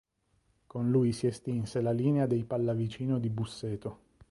[0.65, 3.99] Con lui si estinse la linea dei Pallavicino di Busseto.